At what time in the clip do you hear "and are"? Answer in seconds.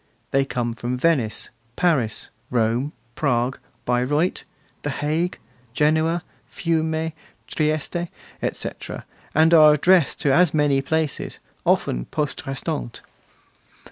9.35-9.73